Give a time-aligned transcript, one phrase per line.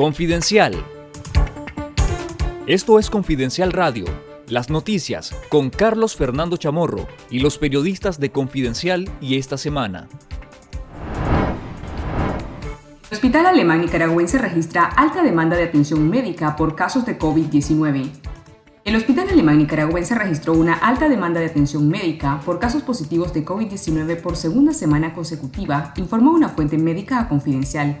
[0.00, 0.82] Confidencial.
[2.66, 4.06] Esto es Confidencial Radio,
[4.48, 10.08] las noticias con Carlos Fernando Chamorro y los periodistas de Confidencial y esta semana.
[13.10, 18.10] El Hospital Alemán Nicaragüense registra alta demanda de atención médica por casos de COVID-19.
[18.86, 23.44] El Hospital Alemán Nicaragüense registró una alta demanda de atención médica por casos positivos de
[23.44, 28.00] COVID-19 por segunda semana consecutiva, informó una fuente médica a Confidencial.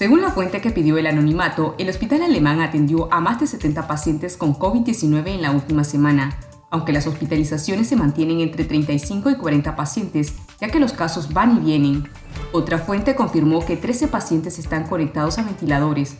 [0.00, 3.86] Según la fuente que pidió el anonimato, el hospital alemán atendió a más de 70
[3.86, 6.38] pacientes con COVID-19 en la última semana,
[6.70, 11.58] aunque las hospitalizaciones se mantienen entre 35 y 40 pacientes, ya que los casos van
[11.58, 12.08] y vienen.
[12.52, 16.16] Otra fuente confirmó que 13 pacientes están conectados a ventiladores.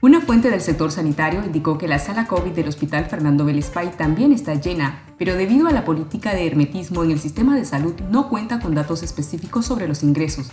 [0.00, 4.32] Una fuente del sector sanitario indicó que la sala COVID del Hospital Fernando Belespay también
[4.32, 8.28] está llena, pero debido a la política de hermetismo en el sistema de salud no
[8.28, 10.52] cuenta con datos específicos sobre los ingresos,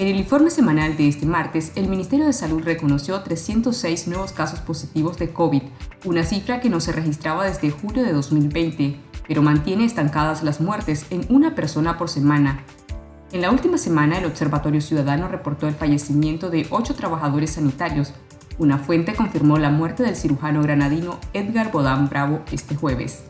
[0.00, 4.60] en el informe semanal de este martes, el Ministerio de Salud reconoció 306 nuevos casos
[4.60, 5.60] positivos de COVID,
[6.06, 8.96] una cifra que no se registraba desde julio de 2020,
[9.28, 12.64] pero mantiene estancadas las muertes en una persona por semana.
[13.30, 18.14] En la última semana, el Observatorio Ciudadano reportó el fallecimiento de ocho trabajadores sanitarios.
[18.56, 23.22] Una fuente confirmó la muerte del cirujano granadino Edgar Bodán Bravo este jueves.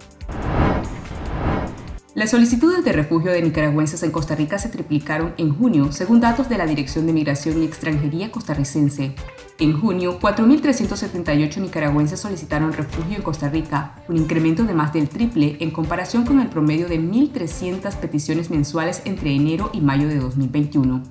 [2.13, 6.49] Las solicitudes de refugio de nicaragüenses en Costa Rica se triplicaron en junio, según datos
[6.49, 9.15] de la Dirección de Migración y Extranjería costarricense.
[9.61, 15.57] En junio, 4.378 nicaragüenses solicitaron refugio en Costa Rica, un incremento de más del triple
[15.61, 21.05] en comparación con el promedio de 1.300 peticiones mensuales entre enero y mayo de 2021.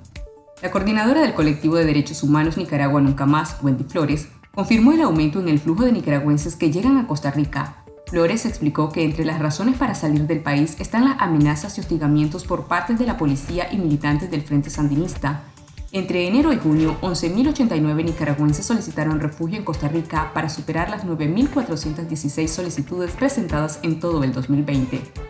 [0.60, 5.40] La coordinadora del colectivo de derechos humanos Nicaragua Nunca Más, Wendy Flores, confirmó el aumento
[5.40, 7.79] en el flujo de nicaragüenses que llegan a Costa Rica,
[8.10, 12.44] Flores explicó que entre las razones para salir del país están las amenazas y hostigamientos
[12.44, 15.44] por parte de la policía y militantes del Frente Sandinista.
[15.92, 22.48] Entre enero y junio, 11.089 nicaragüenses solicitaron refugio en Costa Rica para superar las 9.416
[22.48, 25.29] solicitudes presentadas en todo el 2020.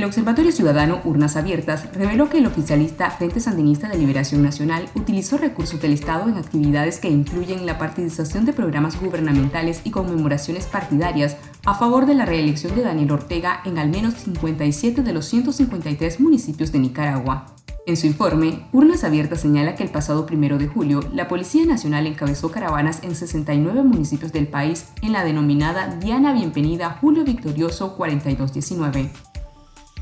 [0.00, 5.36] El Observatorio Ciudadano Urnas Abiertas reveló que el oficialista Frente Sandinista de Liberación Nacional utilizó
[5.36, 11.36] recursos del Estado en actividades que incluyen la participación de programas gubernamentales y conmemoraciones partidarias
[11.66, 16.18] a favor de la reelección de Daniel Ortega en al menos 57 de los 153
[16.18, 17.54] municipios de Nicaragua.
[17.84, 22.06] En su informe, Urnas Abiertas señala que el pasado primero de julio, la Policía Nacional
[22.06, 29.29] encabezó caravanas en 69 municipios del país en la denominada Diana Bienvenida Julio Victorioso 4219.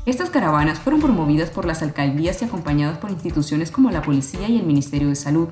[0.05, 4.57] Estas caravanas fueron promovidas por las alcaldías y acompañadas por instituciones como la Policía y
[4.57, 5.49] el Ministerio de Salud.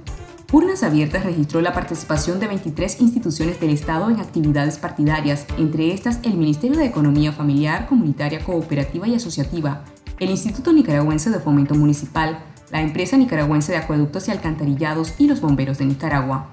[0.52, 6.20] Urnas Abiertas registró la participación de 23 instituciones del Estado en actividades partidarias, entre estas
[6.24, 9.84] el Ministerio de Economía Familiar, Comunitaria, Cooperativa y Asociativa,
[10.20, 12.40] el Instituto Nicaragüense de Fomento Municipal,
[12.72, 16.50] la Empresa Nicaragüense de Acueductos y Alcantarillados y los Bomberos de Nicaragua.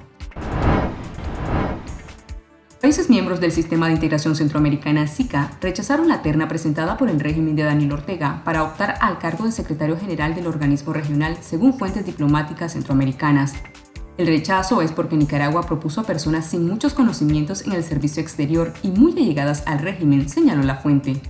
[2.84, 7.56] Países miembros del Sistema de Integración Centroamericana SICA rechazaron la terna presentada por el régimen
[7.56, 12.04] de Daniel Ortega para optar al cargo de secretario general del organismo regional, según fuentes
[12.04, 13.54] diplomáticas centroamericanas.
[14.18, 18.74] El rechazo es porque Nicaragua propuso a personas sin muchos conocimientos en el servicio exterior
[18.82, 21.22] y muy allegadas al régimen, señaló la fuente.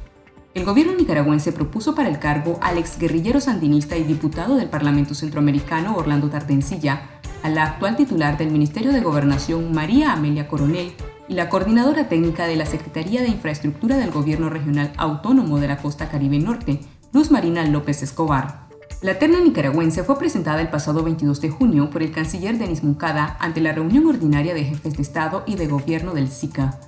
[0.54, 5.14] El gobierno nicaragüense propuso para el cargo al ex guerrillero sandinista y diputado del Parlamento
[5.14, 7.10] Centroamericano Orlando Tardencilla,
[7.44, 10.92] a la actual titular del Ministerio de Gobernación María Amelia Coronel
[11.28, 15.78] y la coordinadora técnica de la Secretaría de Infraestructura del Gobierno Regional Autónomo de la
[15.78, 16.80] Costa Caribe Norte,
[17.12, 18.64] Luz Marina López Escobar.
[19.02, 23.36] La terna nicaragüense fue presentada el pasado 22 de junio por el canciller Denis Muncada
[23.40, 26.78] ante la reunión ordinaria de jefes de Estado y de Gobierno del SICA.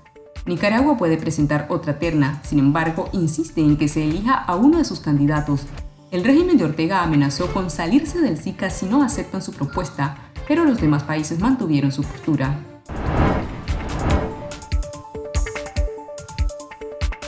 [0.46, 4.84] Nicaragua puede presentar otra terna, sin embargo, insiste en que se elija a uno de
[4.84, 5.66] sus candidatos.
[6.10, 10.64] El régimen de Ortega amenazó con salirse del SICA si no aceptan su propuesta, pero
[10.64, 12.56] los demás países mantuvieron su postura.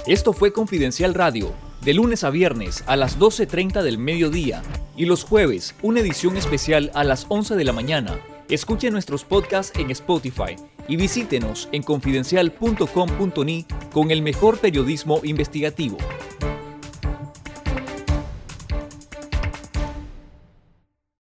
[0.09, 1.53] Esto fue Confidencial Radio,
[1.83, 4.63] de lunes a viernes a las 12.30 del mediodía
[4.97, 8.19] y los jueves una edición especial a las 11 de la mañana.
[8.49, 10.57] Escuche nuestros podcasts en Spotify
[10.89, 15.99] y visítenos en confidencial.com.ni con el mejor periodismo investigativo.